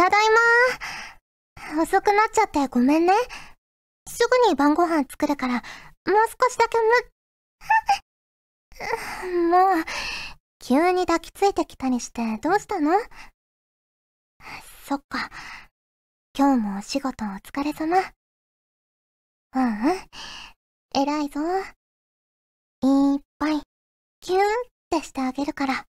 [0.00, 0.26] ただい
[1.76, 3.12] ま遅くなっちゃってごめんね。
[4.08, 5.62] すぐに晩ご飯作るから、もう
[6.26, 6.78] 少しだけ
[9.28, 9.84] む、 もう、
[10.58, 12.92] 急に抱きついてきたりしてどうしたの？
[14.88, 15.28] そっか。
[16.34, 17.98] 今日もお仕事お疲れ様。
[17.98, 18.02] う
[19.52, 20.08] うん。
[20.94, 21.40] 偉いぞ。
[21.42, 23.60] いっぱい、
[24.22, 24.44] キューっ
[24.88, 25.84] てしてあげるから。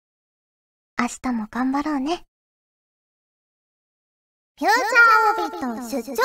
[0.99, 2.25] 明日も頑張ろうね。
[4.61, 6.17] フューチャーオビット出張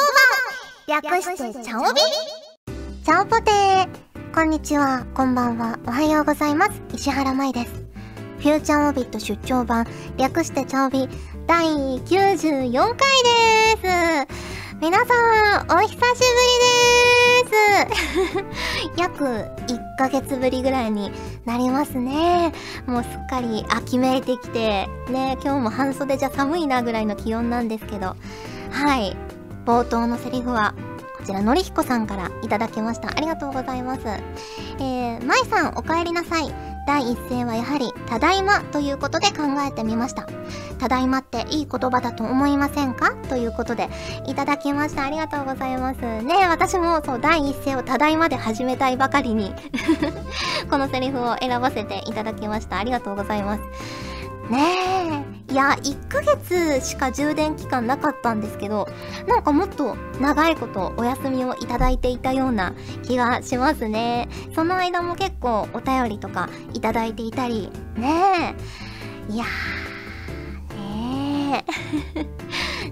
[0.89, 1.01] 版。
[1.01, 2.01] 略してチャオビ。
[3.01, 3.51] チャオポテ。
[3.51, 3.87] ー
[4.33, 6.71] こんにちは、こんばんは、おはようございます。
[6.93, 7.71] 石原舞です。
[8.39, 9.87] フューチャーオビット出張版。
[10.17, 11.07] 略してチャオビ。
[11.47, 12.97] 第94回
[13.81, 14.81] です。
[14.81, 16.15] 皆さん、お久しぶりで
[17.21, 17.24] す。
[18.97, 21.11] 約1ヶ月ぶりぐらいに
[21.45, 22.53] なりますね。
[22.85, 28.15] もうすっかり秋めいてきて、ね、今日も半袖じゃ寒いなぐらいの気温なんですけど、
[28.71, 29.15] はい。
[29.65, 30.75] 冒頭のセリフは、
[31.17, 33.09] こちら、のりひこさんからいただきました。
[33.09, 34.01] ありがとうございます。
[34.79, 36.74] えー、まいさんお帰りなさい。
[36.85, 40.27] 第一声はやはり、ただいまということで考えてみました。
[40.79, 43.15] ただいまっていい言葉だと思いませんか？
[43.29, 43.89] ということで、
[44.27, 45.03] いただきました。
[45.03, 45.99] ありがとうございます。
[46.21, 49.53] ね私もそう、第一声をただいまで始めたいばかりに
[50.69, 52.77] このセリフを選ばせていただきました。
[52.77, 53.61] ありがとうございます。
[54.49, 54.59] ね
[55.31, 55.34] え。
[55.49, 58.87] いや、1ヶ月しか充電期間なかったんですけど、
[59.27, 64.27] なんかもっと長いことお休みをいただいていたような気がしますね。
[64.53, 68.55] その間も結構お便りとかいただいていたり、ね
[69.29, 69.31] え。
[69.33, 71.65] いやー、ね
[72.15, 72.25] え。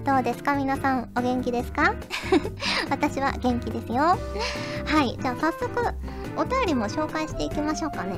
[0.04, 0.54] どうですか？
[0.54, 1.94] 皆さん、お元気ですか？
[2.88, 3.96] 私は元気ですよ。
[4.02, 4.16] は
[5.02, 5.68] い、じゃあ早速、
[6.36, 8.16] お便りも紹介していきましょうかね。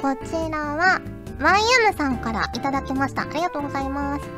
[0.00, 1.00] こちらは、
[1.38, 3.22] マイユムさんからいただきました。
[3.22, 4.28] ありがとうございます。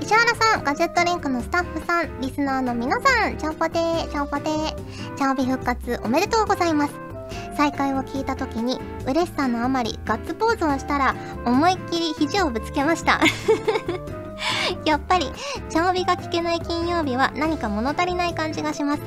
[0.00, 6.94] 石原さん、ガジェットリンクのスタッフさん、リスナーの皆さん、チャオポテー、チャオポテー、チャオビ復活おめでとうございます。
[7.56, 13.20] 再会を聞いた時に、嬉しさのあまりガッツポーズをしたら、思いっきり肘をぶつけました。
[14.84, 15.30] やっぱり、
[15.68, 19.02] チャオビが聞けない金曜日は何か物足りない感じがします。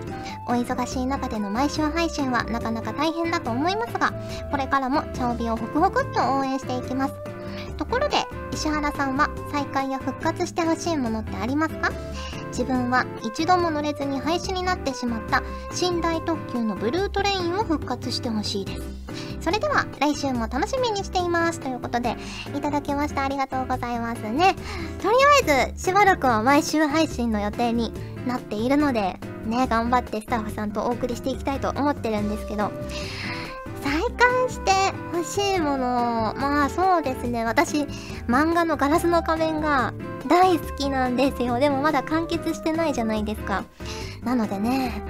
[0.48, 4.14] お忙しい中での毎週配信はなかなか大変だと思いますが、
[4.52, 7.14] これからもチャオビをホクホクっと応援していきます。
[7.78, 8.18] ところで、
[8.52, 11.92] 石原さんは再開や復活してほしいものってありますか？
[12.50, 15.42] 自分は一度も乗れずに廃止になってしまった
[15.82, 19.05] 寝台特急のブルートレインを復活してほしいです。
[19.46, 21.60] それでは来週も楽しみにしています。
[21.60, 22.18] ということで、
[22.56, 23.24] いただきました。
[23.24, 24.56] ありがとうございますね。
[25.04, 25.16] とり
[25.48, 27.94] あえず、しばらくは毎週配信の予定に
[28.26, 32.72] なっているので、ね、頑張ってスタッフさんとお送りしていきたいと思ってるんですけど、
[33.84, 34.72] 再開して
[35.14, 37.84] 欲しいもの、まあそうですね、私、
[38.28, 39.94] 漫画のガラスの仮面が
[40.28, 41.60] 大好きなんですよ。
[41.60, 43.64] でもまだ完結してないじゃないですか。
[44.24, 45.04] なのでね、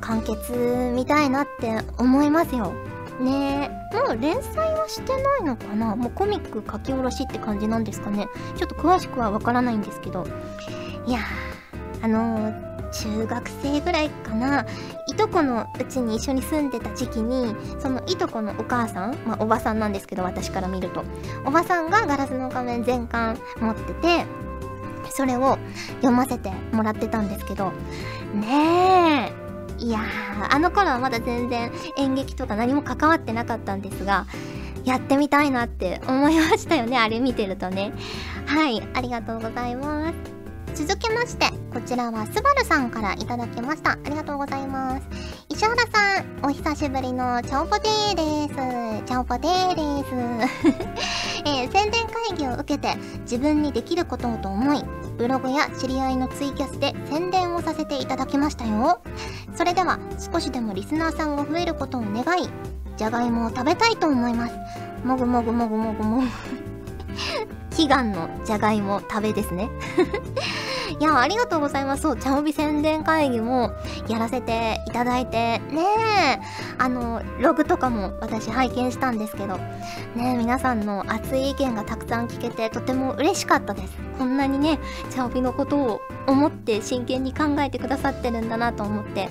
[0.00, 2.72] 完結見たいなって思いますよ。
[3.20, 3.70] ね。
[3.92, 5.96] え、もう連載はしてないのかな？
[5.96, 8.28] もうコミック書き下ろしって感じなんですかね？
[8.56, 10.26] ちょっと詳しくはわからないんですけど。
[11.06, 11.20] いや、
[12.02, 14.64] あのー中学生ぐらいかな。
[15.08, 21.04] いとこのうちに一緒に住んでた時期にそのいとこのお母さんまあおばさんなんですけど私から見ると。
[21.44, 24.24] おばさんがガラスの仮面全巻持ってて
[25.10, 25.58] それを
[25.96, 27.72] 読ませてもらってたんですけど。
[28.34, 29.35] ねえ。
[29.78, 34.26] いやーあの頃はまだ全然演劇とか何も関わってなかったんですが
[34.84, 37.92] やってみたいなって思いましたよねあれ見てるとね
[38.46, 40.36] はいありがとうございます
[40.76, 43.92] 続きまして、こちらはスバルさんからいただきました。
[43.92, 45.06] ありがとうございます。
[45.48, 49.06] 石原さん、お久しぶりのチャオポテーです。
[49.06, 51.35] チャオポテーです。
[52.36, 54.84] 議を受けて自分にできることをと思い、
[55.18, 59.00] ブログや知り合いのツイキャスで宣伝をさせていただきましたよ。
[59.54, 59.98] それでは
[60.32, 62.48] 少しでもリスナーさんが増えることを願い、
[62.96, 64.54] じゃがいもを食べたいと思います。
[65.04, 66.26] もぐもぐもぐもぐもぐ。
[67.76, 69.68] 祈願のじゃがいも食べですね。
[70.88, 72.02] いや、ありがとうございます。
[72.02, 73.72] そう、茶帯宣伝会議も
[74.08, 75.82] やらせていただいて、ね
[76.38, 76.40] え、
[76.78, 83.94] あの、ログとかも私拝見したんですけど、ねえ、皆さんの熱い意見がたくさん聞けてとても嬉しかったです。
[84.18, 84.78] こんなにね、
[85.10, 89.30] 茶帯のことを思って真剣に考えてくださってるんだなと思って、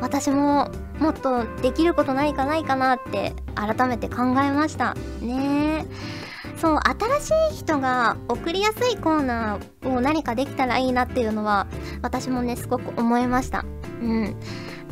[0.00, 4.94] 私ももっとできることないかないかなって改めて考えました。
[5.20, 6.25] ねえ。
[6.56, 6.80] そう
[7.20, 11.66] 新しい人が送りやすいコーナーを何かできたらいいなっていうのは
[12.02, 13.64] 私もねすごく思いました。
[14.00, 14.36] うん。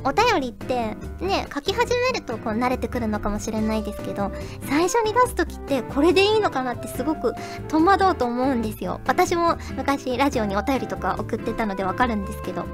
[0.07, 4.33] お便りってね書き始めるとこう慣れてくるのかもしれないですけど
[4.69, 7.33] 最初に出す時ってこれでいいのかなってすごく
[7.69, 9.01] 戸惑うと思うんですよ。
[9.07, 12.67] 私も昔ラジオにお便りとか送ってたのでわかるんですけど。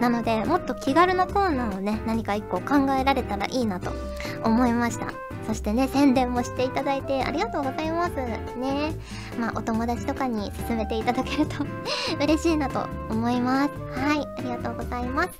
[0.00, 3.90] なのでもっと気軽なコーナーをね何か一個考えられたらいいなと
[4.44, 5.27] 思いました。
[5.48, 8.14] そしてね宣伝もしていただいてありがとうございます。
[8.16, 8.94] ね。
[9.40, 11.64] まあお友達とかに勧めていただけると
[12.22, 13.70] 嬉しいなと思います。
[13.98, 15.30] はいありがとうございます。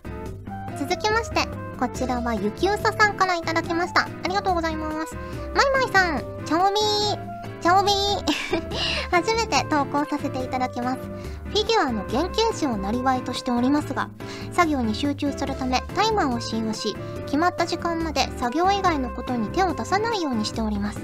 [0.78, 1.46] 続きまして
[1.78, 4.04] こちらはゆきうささんからいただきました。
[4.04, 5.14] ありがとうございます。
[5.54, 7.27] まいまいさんちょうみー。
[7.60, 11.00] チャオビー初めて投稿させていただきます。
[11.00, 14.10] フィギュアの原型師をなりわいとしておりますが、
[14.52, 16.94] 作業に集中するためタイマーを使用し、
[17.26, 21.00] 決まった時間まで作業以外のことに手を出さないようにしております。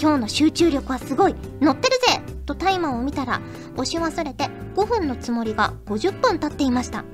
[0.00, 3.40] 今日の集中力はすごい乗ってるぜとタイマーを見たら、
[3.76, 7.04] 押し忘れて5分のつもりが50分経っていました。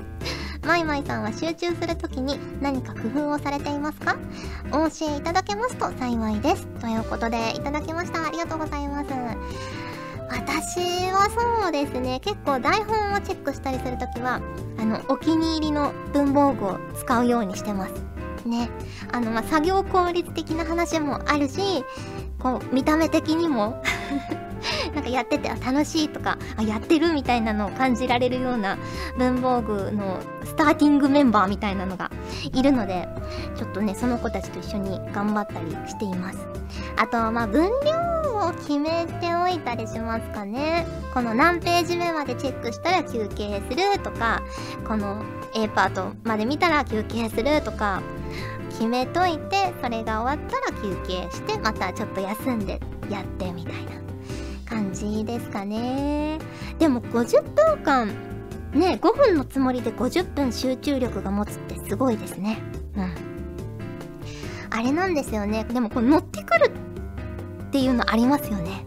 [0.63, 4.17] マイマイさんは集中するときに何か工夫をされていますか？
[4.73, 6.67] お教えいただけますと幸いです。
[6.81, 8.27] ということで、いただきました。
[8.27, 9.11] ありがとうございます。
[10.29, 11.29] 私は
[11.63, 14.41] そうですね、結構台本をチェックしたりするときは、
[14.79, 17.95] あの、お気に入りの文房具を使うようにしてます。
[18.47, 18.71] ね。
[19.13, 21.85] あの、まあ、作業効率的な話もあるし、
[22.39, 23.83] こう、見た目的にも
[24.95, 28.79] なんかやってて楽しいとかあやってるみたいなのを感じられるような
[29.19, 32.11] 文房具のスターティングメンバーみたいなのが
[32.53, 33.09] いるので
[33.57, 36.39] ちょっとねその子たちと一緒に頑張ったりしています。
[36.97, 40.87] あとはまあ分量を決めておいたりしますかね。
[41.13, 44.43] この何ページ目までチェックしたら休憩するとか
[44.87, 45.23] この
[45.55, 48.03] A パートまで見たら休憩するとか
[48.71, 54.10] 決めといてそれが終わったら休憩してまたちょっと休んでやってみたいな。
[55.09, 56.39] じですかね。
[56.79, 58.09] でも50分間
[58.73, 62.59] ね5分のつもりで50分集中力が持つってすごいですね。
[62.97, 63.15] うん。
[64.71, 65.65] あれなんですよね。
[65.65, 66.71] でもこれ乗ってくる
[67.69, 68.85] っていうのありますよね。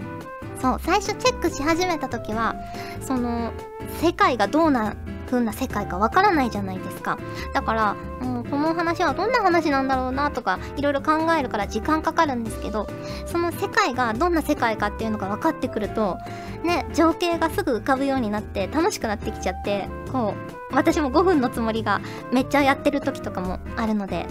[0.61, 2.55] そう最初チェックし始めた時は
[3.01, 3.51] その
[4.01, 4.95] 世界がどうな
[5.25, 7.17] 風な世界かわからないじゃないですか。
[7.53, 12.87] だから、うん、この話はどんな話なんだろうなとかいろいろ考えるから時間かかるんですけど
[13.25, 16.19] その世界がどんな世界かっていうのが分かってくると
[16.63, 20.35] ね情景がすぐ浮かぶようになって楽しくなってきちゃってこ
[20.71, 21.99] う私も5分のつもりが
[22.31, 24.27] めっちゃやってる時とかもあるので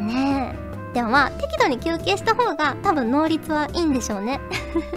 [0.00, 0.56] ね。
[0.66, 4.40] えでもまあ適度に休憩した方が多分能率はいいんでしょうね。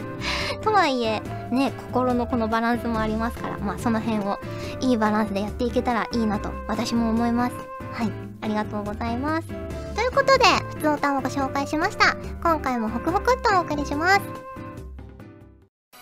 [0.64, 1.22] とはいえ
[1.52, 4.40] ね心のこのバランスもありますからまあその辺を
[4.80, 7.56] いいバランスでやっていけたらいいなと私も思います。
[7.92, 8.33] はい。
[8.44, 9.48] ありがとうございます。
[9.48, 9.54] と
[10.02, 10.44] いうことで
[10.76, 12.18] 普通歌をご紹介しました。
[12.44, 14.20] 今回もホクホクっとお送りします。
[14.20, 14.44] ガジェットリ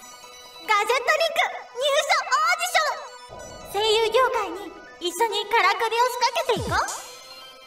[0.01, 1.45] ンク
[1.77, 3.77] 入社オーディション。
[3.77, 6.81] 声優業界に一緒にからくりを仕掛けていこう。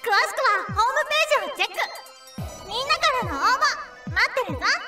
[0.02, 1.78] 詳しくはホームページをチェック。
[2.66, 3.62] みんなからの応募
[4.10, 4.83] 待ってるぞ。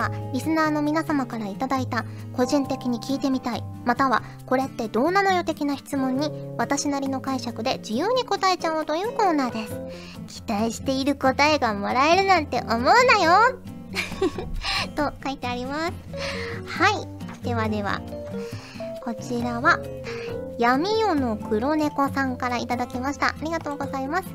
[0.00, 9.66] はリスナーの皆様からいただいた個人的に聞いてみたいまたはこれってどうなのよ的な質問に私なりの解釈で自由に答えちゃおうというコーナーで
[10.28, 10.42] す。
[10.42, 13.58] 期待している答えがもらえるなんて思うなよ。
[14.94, 15.92] と書いてあります。
[16.66, 17.44] はい。
[17.44, 18.00] ではでは。
[19.04, 19.78] こちらは
[20.58, 23.28] 闇夜の黒猫さんからいただきました。
[23.28, 24.28] ありがとうございます。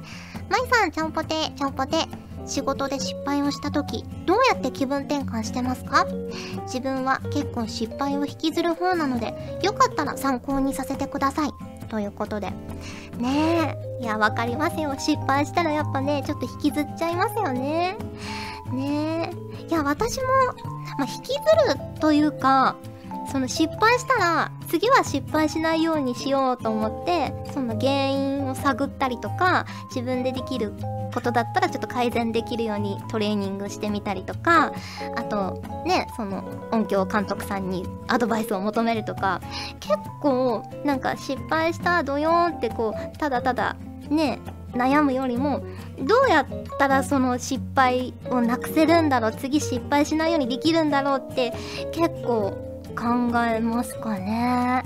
[0.49, 2.24] まいさんちゃんぽてちゃんぽて。
[2.45, 6.05] 仕事で失敗をした時どうやって気分転換してますか？
[6.65, 11.49] 自分は結構失敗を引きずる方なのでよかったら参考にさせてください。
[11.89, 12.51] ということで。
[13.17, 14.03] ねえ。
[14.03, 14.93] いやわかりますよ。
[14.97, 17.97] 失敗したらやっぱねちょっと引きずっちゃいますよね。
[18.71, 19.65] ねえ。
[19.69, 20.23] いや私も、
[20.97, 21.39] まあ、引きず
[21.73, 22.75] るというか
[23.31, 30.73] その失敗したら次は失敗しないようにしようと思ってその原因を探ったりとか自分でできる
[31.15, 34.73] ことだったらちょっと改善できるようにトレーニングしてみたりとか
[35.15, 39.41] あとねその音響監督さんにアドバイスを求めるとか
[39.79, 43.77] 結構なんか失敗したドヨーンってこうただただ
[44.09, 44.39] ね
[44.73, 45.63] 悩むよりも
[45.99, 51.53] どうやったらその失敗をなくせるんだろう次失敗しないようにできるんだろうって
[51.93, 52.51] 結構
[52.95, 54.83] 考えますかね。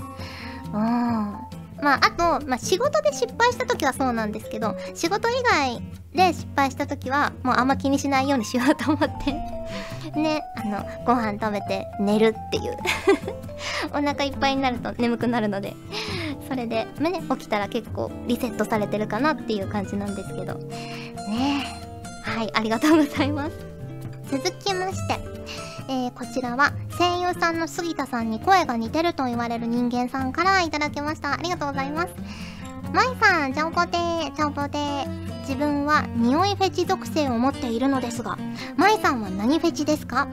[0.72, 1.49] うん。
[1.82, 2.10] まあ、あ
[2.40, 5.82] と、まあ、仕事で失敗した時はそうなんですけど、仕事以外
[6.14, 9.32] で失敗した時は、もうあんま気にしないようにしようと思って。
[10.18, 12.76] ね、あの、ご飯食べて寝るっていう。
[13.92, 15.74] お腹いっぱいになると眠くなるので。
[16.50, 20.54] それでね起きたら結構リセットされてるかなっていう感じなんですけど。
[20.54, 21.64] ね
[22.24, 23.52] はいありがとうございます。
[24.28, 25.20] 続きまして。
[25.88, 31.32] えー、こちらは声優さんの杉田さんに声が似てると言われる人間さんから頂きました。
[31.32, 32.14] ありがとうございます。
[32.92, 35.30] まいさん、ちゃんぽてー、ちゃんぽてー。
[35.40, 38.38] 自分は匂いフェチ属性を持っているのですが、
[38.76, 40.28] まいさんは何フェチですか？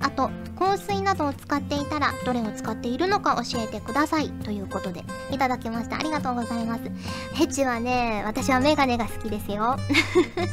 [0.00, 4.30] あと、香水などを使っていたら、どれを使っているのか教えてください。
[4.30, 5.96] ということで、いただきました。
[5.96, 6.82] ありがとうございます。
[6.84, 9.76] フェチはね、私はメガネが好きですよ。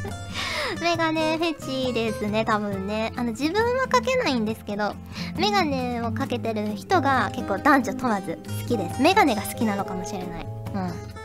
[0.82, 3.13] メガネフェチですね、多分ね。
[3.16, 4.96] あの、自分はかけないんですけど、
[5.38, 9.01] メガネをかけてる人が結構男女問わず好きです。
[9.01, 10.46] メガネが好きなのかもしれない。
[10.74, 11.19] うん。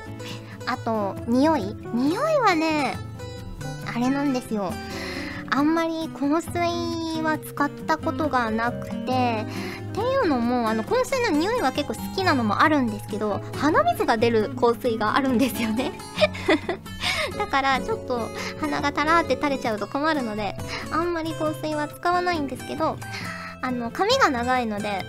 [0.67, 1.75] あと匂い？
[1.93, 2.97] 匂いはね
[3.95, 4.73] あれなんですよ。
[5.51, 8.97] あんまり香水は使ったことがなくてっ
[9.95, 15.93] ていうのもあの香水の匂いは結構好きなのもあるんですけど鼻水が出る香水があるんですよね。
[17.39, 18.29] だからちょっと
[18.61, 20.57] 鼻がたらーって垂れちゃうと困るので
[20.91, 22.99] あんまり香水は使わないんですけど
[23.63, 25.05] あの髪が長いので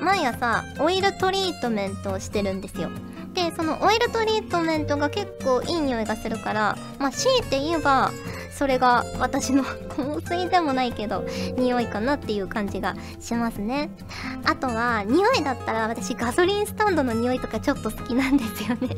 [0.00, 2.88] 毎朝オイルトリートメントをしてるんですよ。
[3.34, 8.10] でそのオイルトリートメントが結構いい匂いがするからまあ強いて言えば
[8.50, 9.62] それが私の
[9.96, 11.24] 香水でもないけど
[11.56, 13.90] 匂いかなっていう感じがしますね。
[14.44, 18.96] あとは匂いだったら私ガソリンスタンドの匂いとかちょっと好きなんですよね。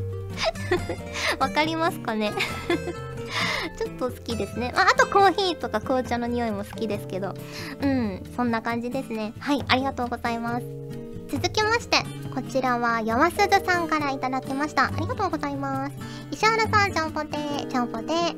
[1.39, 2.31] わかりますかね？
[3.77, 7.33] ちょっと好きですね、まあ、あとコーヒーとか紅茶の匂いも好きですけど。
[7.81, 9.33] うんそんな感じですね。
[9.39, 10.90] はいありがとうございます。
[11.31, 11.97] 続きまして
[12.35, 14.87] こちらは山鈴さんからいただきました。
[14.87, 15.95] ありがとうございます。
[16.31, 18.35] 石原さん、ちゃんぽてー、ちゃんぽてー。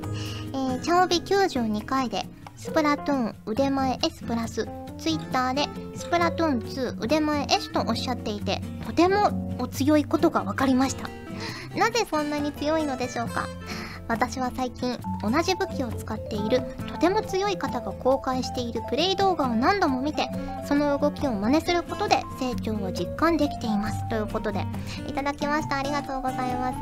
[0.53, 2.23] えー、チャオビ92回で、
[2.55, 11.07] スプラトゥーン腕前 S プラス、ツイッターで、スプラトゥーン2腕前 S とおっしゃっていて、とてもお強いことが分かりました。
[11.77, 13.47] なぜそんなに強いのでしょうか？
[14.07, 16.61] 私は最近同じ武器を使っている
[16.93, 20.29] とても強い方が公開しているプレイ動画を何度も見て
[20.65, 24.07] その動きを真似することで成長を実感できています。
[24.09, 24.65] ということで
[25.07, 25.77] いただきました。
[25.77, 26.79] ありがとうございます。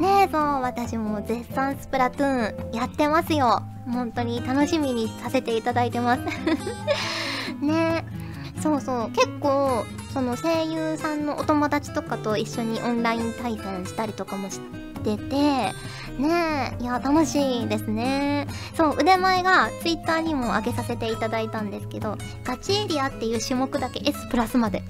[0.00, 3.62] ねえそう私も絶賛スプラトゥーンやってますよ。
[3.92, 6.22] 本当に楽しみにさせていただいてます。
[7.60, 8.60] ねえ。
[8.60, 9.10] そうそう。
[9.10, 14.60] 結構その声優さんのお友達とかと一緒にオンライン対戦したりとかもし
[15.02, 15.72] てて
[16.20, 18.46] ねえいや楽しいですね。
[18.74, 24.82] そう腕前が Twitter にも上げさせていただいたんですけどガチエリアっていう種目だけ S プラスまで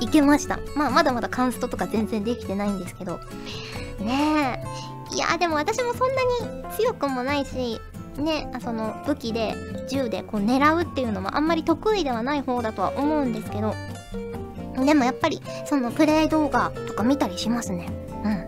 [0.00, 0.58] いけました。
[0.74, 3.20] まあまだまだカンストとか全然できてないんですけど。
[4.00, 4.62] ね
[5.10, 5.14] え。
[5.14, 7.80] いやでも私もそんなに強くもないし
[8.18, 9.54] ねその武器で
[9.88, 13.74] 銃でこう狙うっていうのもあんまり得意ではない方だとは思うんですけど。
[14.84, 17.88] でもやっぱりそのプレイ動画とか見たりしますね。
[18.24, 18.46] うん。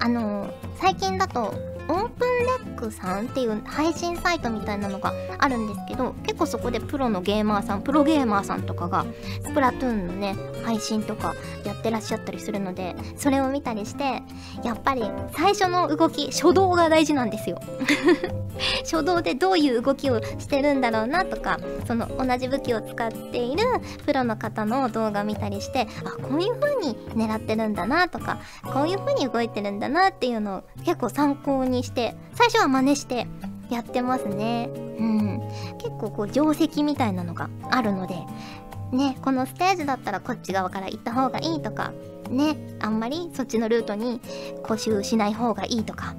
[0.00, 1.54] あの最近だと
[1.90, 9.04] オープンレクさんっていう配信サイトみたいなのがあるんですけど結構そこでプロのゲーマーさんプロゲーマーさんとかが
[9.42, 14.22] スプラトゥーンのね配信とかやってらっしゃったりするのでそれを見たりして
[14.62, 15.02] やっぱり
[15.36, 17.60] 最初の動き初動が大事なんですよ。
[18.82, 23.62] 初動でどういう動きをしてるんだろうなとかその同じ武器を使っている
[24.04, 33.26] プロの方の動画見たりしてあこういう風に狙ってるんだなとかこういう風に動いてるんだなっていうのを結構参考にして最初は真似して
[33.70, 34.70] やってますね。
[34.98, 35.40] うん。
[35.78, 38.16] 結構こう定石みたいなのがあるので
[38.92, 41.92] ねこのステージだったらこっち側から行った方がいいとか
[42.30, 44.20] ねあんまりそっちのルートに
[44.62, 46.14] 固執しない方がいいとか。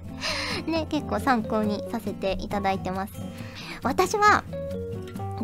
[0.66, 3.12] ね結構参考にさせていただいてます。
[3.82, 4.42] 私は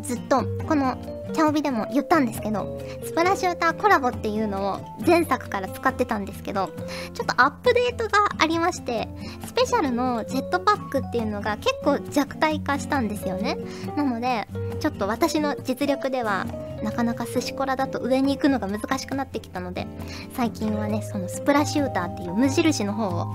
[0.04, 0.96] ずっとこの
[1.32, 6.70] チャオビでも言ったんですけどスプラシューターコラボっていうのを前作から使ってたんですけど
[7.12, 9.08] ちょっとアップデートがありまして
[9.44, 13.56] スペシャルのジェットパックっていうのが結構弱体化したんですよね。
[13.96, 14.46] なので
[14.80, 16.46] ちょっと私の実力では
[16.82, 19.86] なかなか寿司コラだと上に行くのが難しくなってきたので
[20.34, 23.26] 最近はねそのスプラシューターっていう無印の方を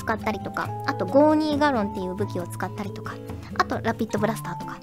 [0.00, 3.14] 使ったりとかあとゴーニーガロンっていう武器を使ったりとか
[3.58, 4.78] あとラピッドブラスターとか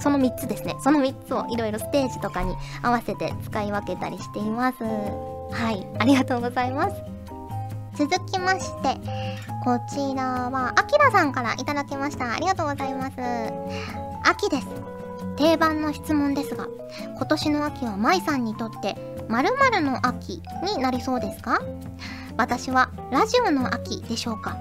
[0.00, 0.74] その3つですね。
[0.82, 4.82] その3つをいろいろステージとかに合わせて使い分けたりしています。
[4.82, 5.86] はい。
[5.98, 6.94] ありがとうございます。
[7.96, 8.94] 続きまして
[9.64, 12.32] こちらはあきらさんからいただきました。
[12.32, 13.14] ありがとうございます。
[14.24, 14.68] 秋です。
[15.36, 16.66] 定番の質問ですが
[17.16, 18.96] 今年の秋は舞さんにとって
[19.28, 20.42] 〇〇の秋
[20.76, 21.60] になりそうですか？
[22.36, 24.56] 私はラジオの秋でしょうか？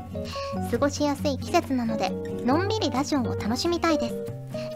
[0.71, 2.09] 過ごしやすい季節なので
[2.43, 4.15] のんびりラジオを楽しみたいです。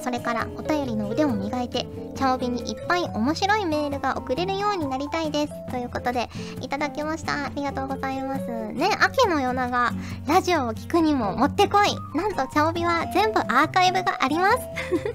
[0.02, 5.72] それからお便りの腕を磨いて、チャオビにいっぱい面白いメールが送れるようになりたいです。
[5.72, 6.30] ということで、
[6.62, 7.46] いただきました。
[7.46, 8.48] ありがとうございます。
[8.74, 9.92] ね、秋の夜長、
[10.28, 11.96] ラジオを聞くにももってこい。
[12.18, 14.58] なんと、チャオビは全部アーカイブがあります。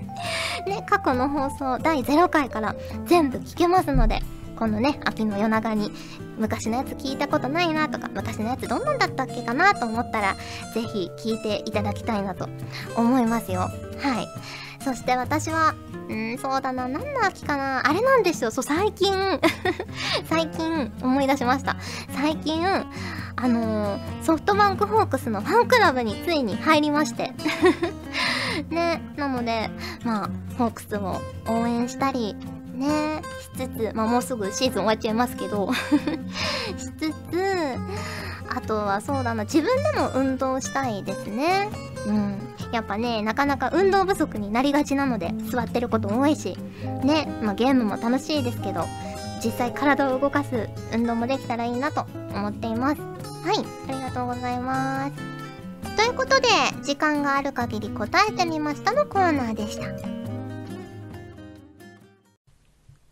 [0.68, 2.74] ね、過去の放送第0回から
[3.06, 4.20] 全部聞けますので、
[4.56, 5.92] このね、秋の夜長に
[6.38, 10.34] 昔のやつ聞いたことないなとか、昔のやつどんなんだったっけかなと思ったら、
[10.74, 12.48] ぜひ聞いていただきたいなと
[12.96, 13.60] 思いますよ。
[13.60, 14.28] はい。
[14.86, 15.74] そして私は、
[16.08, 17.88] うん、そうだな、何の秋かな。
[17.88, 19.12] あれなんですよ、そう、最近
[20.30, 21.74] 最近思い出しました。
[22.14, 27.34] 最近、あのー、ソフトバンクホークスのファンクラブについに入りまして
[28.70, 29.70] ね、なので、
[30.04, 32.36] まあ、ホークスを応援したり、
[32.72, 33.22] ね
[33.56, 35.68] しつつ、まあもうすぐシーズン終わっちゃいますけど
[36.78, 37.76] しつつ、
[38.54, 41.70] あとはそうだな、自分でも運動したいですね。
[42.06, 42.55] うん。
[42.72, 46.56] やっぱね、なかなか運動不足になりがちなので、座ってること多いし、
[47.04, 48.84] ね、まあゲームも楽しいですけど、
[49.44, 53.00] 実際体を動かす運動もできたらいいなと思っています。
[53.00, 53.58] はい、
[53.88, 55.36] ありがとうございます。
[55.96, 56.48] ということで、
[56.82, 59.86] 時間がある限り答えてみましたのコーナーでした。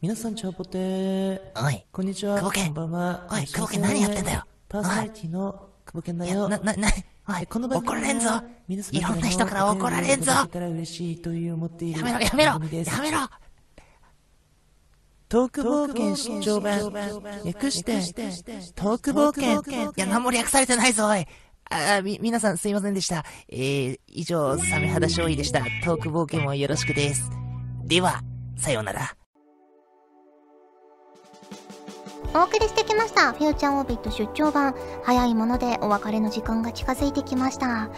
[0.01, 1.41] 皆さん、チャオポテー。
[1.57, 1.87] おい。
[1.91, 2.41] こんにちは。
[2.43, 3.27] こんばんは。
[3.31, 4.45] おい、久保健何やってんだよ。
[4.69, 6.49] パーソナリティの久保健だよ。
[6.49, 6.89] な、な、な、
[7.27, 8.43] おい、この怒られんぞ。
[8.69, 10.33] いろんな人から怒られんぞ。
[10.33, 10.45] や
[12.03, 12.59] めろ、やめろ、や
[13.01, 13.29] めろ。
[15.29, 16.93] トーク冒険出張版。
[17.45, 17.95] 略して、
[18.75, 19.91] トーク冒険。
[19.91, 21.27] いや、何も略されてないぞ、おい。
[21.71, 23.25] あ、み、皆さんすいませんでした。
[23.49, 25.61] えー、以上、サメ肌勝利でした。
[25.85, 27.31] トーク冒険もよろしくです。
[27.85, 28.23] では、
[28.57, 29.17] さようなら。
[32.37, 33.33] お送りしてきました。
[33.33, 34.75] フューチャーオービット出張版。
[35.05, 37.91] 早いものでお別れの時間が近づいてきました。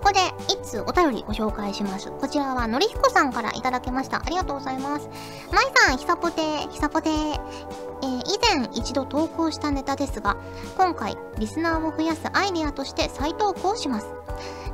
[0.00, 0.20] ここで、
[0.54, 2.12] いつお便りご紹介します。
[2.12, 4.18] こちらは、のりひこさんからいただきました。
[4.18, 5.08] ありがとうございます。
[5.52, 7.10] まいさん、ひさぽて、ひさぽて。
[7.10, 10.36] えー、以前一度投稿したネタですが、
[10.78, 14.06] 今回、リスナーを増やすアイデアとして再投稿します。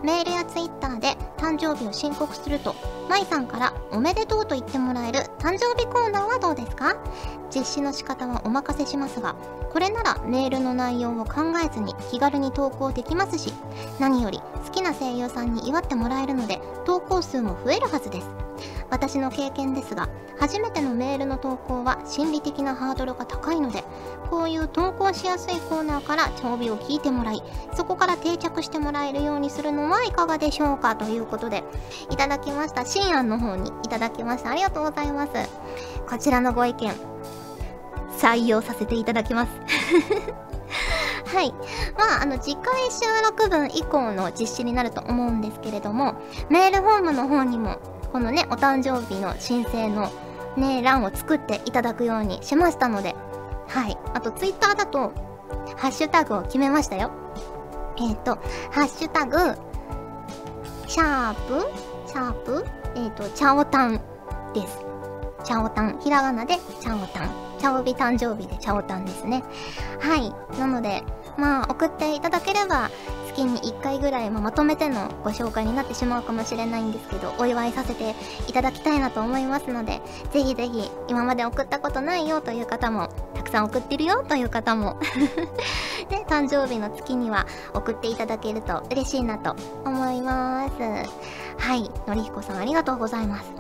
[0.03, 2.77] メールやツイッターで誕生日を申告すると、
[3.09, 6.97] まいさんからおめでとうと言ってもらえる誕生日コーナーはどうですか？
[7.55, 9.37] 実施の仕方はお任せしますが、
[9.73, 13.53] これならメールの内容を考えずに気軽に投稿できますし、
[14.01, 18.27] 何より好きな声優さんに祝ってもらえるので、投稿数も増えるはずです。
[18.91, 23.85] 私の経験ですが、初めてのメールの投稿は心理的なハードルが高いので、
[24.31, 27.43] こういう投稿しやすいコーナーから調備を聞いてもらい、
[27.75, 31.65] そこから定着してもらえるようにするのはいかがでしょうかということで、
[32.11, 32.85] いただきました。
[32.85, 34.51] 新案の方にいただきました。
[34.51, 35.33] ありがとうございます。
[36.09, 36.93] こちらのご意見、
[38.19, 39.53] 採用させていただきます。
[41.35, 41.53] はい。
[41.99, 46.15] まあ、あの、次回収録分以降の実施になると思うんですけれども、
[46.49, 47.79] メールフォームの方にも
[48.13, 50.11] このね、お誕生日の申請の
[50.57, 53.15] ね、欄を作っていただくようにしましたので、
[53.69, 53.97] はい。
[54.15, 55.13] あと、ツイッターだと、
[55.77, 57.11] ハッシュタグを決めましたよ。
[57.99, 58.37] えっ、ー、と、
[58.71, 59.37] ハッシュタグ、
[60.87, 62.65] シャープ、シャープ、
[62.95, 64.01] えっ、ー、と、チャオタン
[64.55, 64.79] です。
[65.45, 66.01] チャオタン。
[66.01, 67.31] ひらがなでチャオタン。
[67.59, 69.43] チャオビ誕生日でチャオタンですね。
[70.01, 70.33] はい。
[70.59, 71.03] なので、
[71.37, 72.91] まあ、送っていただければ、
[73.37, 78.15] 月に1回ぐらい、ままとめてのご紹介になってしまうかもしれないんですけど、お祝いさせて
[78.49, 80.01] いただきたいなと思いますので、
[80.33, 84.97] ぜひぜひ、今まで送ったことないよという方も、たくさん送ってるよという方も
[86.09, 90.73] で、誕生日の月には送っていただけると嬉しいなと思います。
[91.59, 93.53] はい、のりひこさんありがとうございます。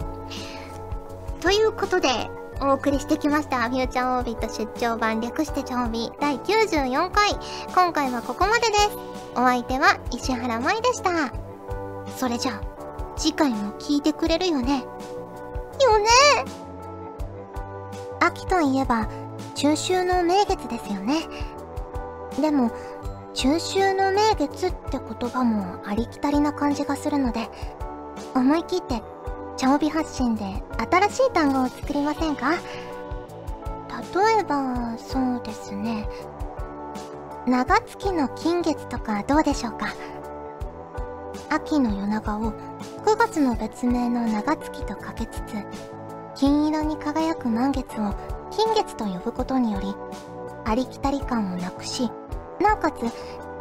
[1.40, 3.68] ということで、お送りしてきました。
[3.68, 7.30] フューチャーオービット出張版略してチョービ第94回。
[7.74, 8.96] 今回はここまでです。
[9.34, 11.32] お相手は石原舞でした。
[12.16, 12.60] それじゃあ、
[13.16, 14.84] 次回も聞いてくれるよね。
[15.82, 16.06] よね
[18.20, 19.08] 秋といえば、
[19.54, 21.28] 中秋の名月ですよね。
[22.40, 22.70] でも、
[23.34, 27.50] 中秋の名月って言葉もありきたりな感じがするので、
[28.34, 29.02] 思い切って
[29.56, 30.44] 長尾発信で
[30.90, 32.52] 新しい単語を作りませんか？
[32.52, 36.08] 例えば、そうですね。
[37.46, 39.94] 長月の金月とかどうでしょうか？
[41.48, 42.52] 秋の夜長を
[43.04, 45.64] 9月の別名の長月とかけつつ、
[46.34, 48.14] 金色に輝く満月を
[48.50, 49.94] 金月と呼ぶことにより、
[50.64, 52.10] ありきたり感をなくし、
[52.60, 53.04] なおかつ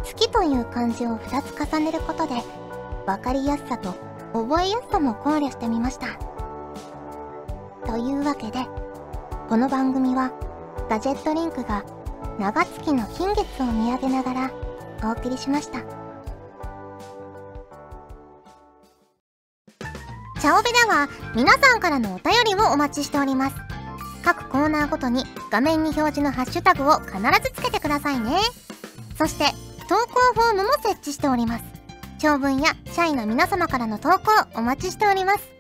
[0.04, 2.36] 月という漢字を2つ重ねることで、
[3.06, 3.94] わかりやすさと
[4.36, 6.08] 覚えやすさも考慮してみました。
[7.86, 8.66] というわけで、
[9.48, 10.32] この番組は
[10.90, 11.86] ガジェットリンクが
[12.38, 14.52] 長月の金月を見上げながら
[15.04, 15.80] お送りしました。
[20.42, 23.56] チャオベでは皆さんからのお便りをお待ちしております。
[24.26, 28.32] 各コーナーごとに画面に表示のハッシュタグを必ずつけてくださいね
[29.16, 29.46] そして
[29.88, 31.75] 投稿フォームも設置しております
[32.18, 35.52] 長文や社員の皆様からの投稿お待ちしております。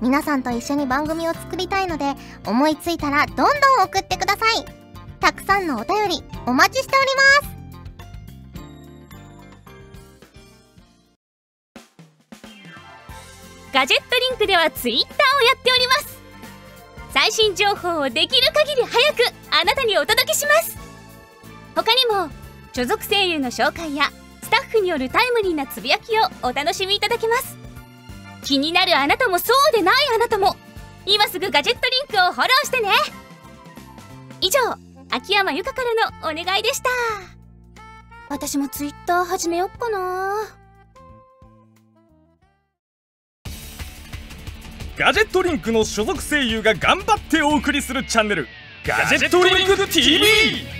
[0.00, 2.14] 皆さんと一緒に番組を作りたいので
[2.46, 3.48] 思いついたらどんどん
[3.84, 4.64] 送ってください。
[5.20, 7.06] たくさんのお便りお待ちしており
[7.44, 7.60] ます。
[13.72, 16.18] ガジェットリンクではツイッターをやっております。
[17.12, 19.18] 最新情報をできる限り早く
[19.50, 20.78] あなたにお届けします。
[21.74, 22.30] 他にも
[22.72, 24.10] 所属声優の紹介や
[24.50, 27.56] スタッフによるタイムリーなつぶやきをお楽しみいただけます。
[28.42, 30.56] 気になるあなたもそうでないあなたも
[31.06, 32.88] 今すぐガジェットリンクをフォローしてね。
[34.40, 34.58] 以上
[35.12, 36.90] 秋山由香からのお願いでした。
[38.28, 40.34] 私もツイッター始めよっかな。
[44.96, 48.48] ガジェットリンクの所属声優が頑張ってお送りするチャンネル
[48.84, 50.79] ガジェットリンク TV